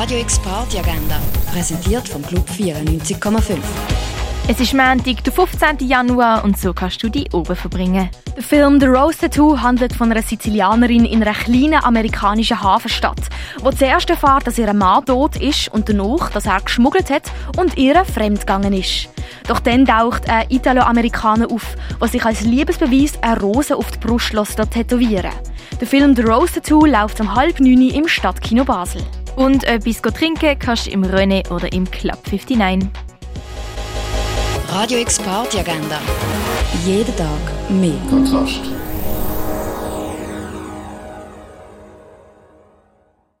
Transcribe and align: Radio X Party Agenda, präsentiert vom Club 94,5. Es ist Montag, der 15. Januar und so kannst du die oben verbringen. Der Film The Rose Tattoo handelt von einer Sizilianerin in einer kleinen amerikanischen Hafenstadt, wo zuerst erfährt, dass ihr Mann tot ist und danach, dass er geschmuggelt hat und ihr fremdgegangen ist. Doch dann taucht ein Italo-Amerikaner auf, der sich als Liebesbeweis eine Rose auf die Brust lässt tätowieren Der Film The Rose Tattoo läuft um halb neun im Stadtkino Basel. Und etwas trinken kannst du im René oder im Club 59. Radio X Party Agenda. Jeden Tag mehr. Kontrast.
Radio 0.00 0.20
X 0.20 0.38
Party 0.38 0.78
Agenda, 0.78 1.20
präsentiert 1.52 2.08
vom 2.08 2.22
Club 2.22 2.48
94,5. 2.48 3.56
Es 4.46 4.60
ist 4.60 4.72
Montag, 4.72 5.24
der 5.24 5.32
15. 5.32 5.88
Januar 5.88 6.44
und 6.44 6.56
so 6.56 6.72
kannst 6.72 7.02
du 7.02 7.08
die 7.08 7.26
oben 7.32 7.56
verbringen. 7.56 8.08
Der 8.36 8.44
Film 8.44 8.78
The 8.78 8.86
Rose 8.86 9.18
Tattoo 9.18 9.60
handelt 9.60 9.92
von 9.92 10.12
einer 10.12 10.22
Sizilianerin 10.22 11.04
in 11.04 11.20
einer 11.20 11.34
kleinen 11.34 11.82
amerikanischen 11.82 12.62
Hafenstadt, 12.62 13.22
wo 13.60 13.72
zuerst 13.72 14.08
erfährt, 14.08 14.46
dass 14.46 14.56
ihr 14.58 14.72
Mann 14.72 15.04
tot 15.04 15.34
ist 15.34 15.66
und 15.72 15.88
danach, 15.88 16.30
dass 16.30 16.46
er 16.46 16.60
geschmuggelt 16.60 17.10
hat 17.10 17.32
und 17.56 17.76
ihr 17.76 18.04
fremdgegangen 18.04 18.74
ist. 18.74 19.08
Doch 19.48 19.58
dann 19.58 19.84
taucht 19.84 20.30
ein 20.30 20.48
Italo-Amerikaner 20.48 21.50
auf, 21.50 21.74
der 22.00 22.06
sich 22.06 22.24
als 22.24 22.42
Liebesbeweis 22.42 23.20
eine 23.20 23.40
Rose 23.40 23.74
auf 23.74 23.90
die 23.90 23.98
Brust 23.98 24.32
lässt 24.32 24.58
tätowieren 24.70 25.32
Der 25.80 25.88
Film 25.88 26.14
The 26.14 26.22
Rose 26.22 26.52
Tattoo 26.52 26.86
läuft 26.86 27.20
um 27.20 27.34
halb 27.34 27.58
neun 27.58 27.90
im 27.90 28.06
Stadtkino 28.06 28.64
Basel. 28.64 29.02
Und 29.38 29.62
etwas 29.62 30.02
trinken 30.02 30.58
kannst 30.58 30.86
du 30.86 30.90
im 30.90 31.04
René 31.04 31.48
oder 31.52 31.72
im 31.72 31.88
Club 31.88 32.18
59. 32.28 32.88
Radio 34.68 34.98
X 34.98 35.20
Party 35.20 35.60
Agenda. 35.60 36.00
Jeden 36.84 37.16
Tag 37.16 37.70
mehr. 37.70 37.94
Kontrast. 38.10 38.62